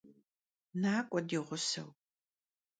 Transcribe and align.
Nak'ue 0.81 1.21
di 1.27 1.37
ğuseu! 1.47 1.89